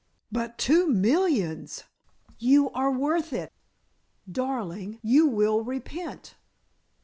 [0.31, 1.83] "But two millions"
[2.39, 3.53] "You are worth it."
[4.31, 6.33] "Darling, you will repent."